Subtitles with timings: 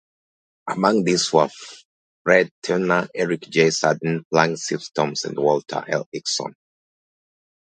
[0.67, 1.47] Among these were
[2.23, 3.67] Fred Turner, Eric J.
[3.69, 6.07] Sandeen, Blake Stimson and Walter L.
[6.11, 6.55] Hixson.